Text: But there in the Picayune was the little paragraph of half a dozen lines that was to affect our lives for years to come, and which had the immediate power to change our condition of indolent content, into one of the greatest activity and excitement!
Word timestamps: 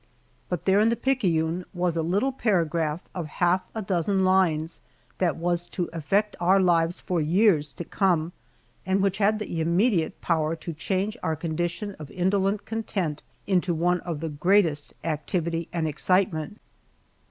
But 0.49 0.65
there 0.65 0.79
in 0.79 0.89
the 0.89 0.95
Picayune 0.95 1.63
was 1.75 1.93
the 1.93 2.03
little 2.03 2.31
paragraph 2.31 3.07
of 3.13 3.27
half 3.37 3.61
a 3.75 3.83
dozen 3.83 4.23
lines 4.25 4.81
that 5.19 5.35
was 5.35 5.67
to 5.69 5.91
affect 5.93 6.35
our 6.39 6.59
lives 6.59 6.99
for 6.99 7.21
years 7.21 7.71
to 7.73 7.85
come, 7.85 8.31
and 8.83 9.03
which 9.03 9.19
had 9.19 9.37
the 9.37 9.61
immediate 9.61 10.19
power 10.19 10.55
to 10.55 10.73
change 10.73 11.17
our 11.21 11.35
condition 11.35 11.95
of 11.99 12.09
indolent 12.09 12.65
content, 12.65 13.21
into 13.45 13.75
one 13.75 13.99
of 13.99 14.21
the 14.21 14.29
greatest 14.29 14.95
activity 15.03 15.67
and 15.71 15.87
excitement! 15.87 16.59